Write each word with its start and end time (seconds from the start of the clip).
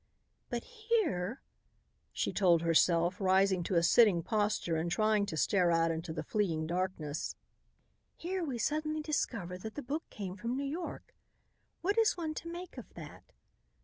"But 0.49 0.63
here," 0.63 1.43
she 2.11 2.33
told 2.33 2.63
herself, 2.63 3.21
rising 3.21 3.61
to 3.65 3.75
a 3.75 3.83
sitting 3.83 4.23
posture 4.23 4.75
and 4.75 4.89
trying 4.89 5.27
to 5.27 5.37
stare 5.37 5.69
out 5.71 5.91
into 5.91 6.11
the 6.11 6.23
fleeing 6.23 6.65
darkness, 6.65 7.35
"here 8.15 8.43
we 8.43 8.57
suddenly 8.57 9.01
discover 9.03 9.59
that 9.59 9.75
the 9.75 9.83
book 9.83 10.09
came 10.09 10.35
from 10.35 10.57
New 10.57 10.63
York. 10.65 11.13
What 11.81 11.99
is 11.99 12.17
one 12.17 12.33
to 12.33 12.47
make 12.51 12.79
of 12.79 12.91
that? 12.95 13.31